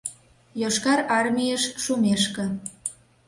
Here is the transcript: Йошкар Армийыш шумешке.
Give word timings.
Йошкар 0.61 0.99
Армийыш 1.17 1.63
шумешке. 1.83 2.45